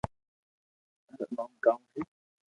[1.05, 2.01] ٿارو نوم ڪاؤ ھي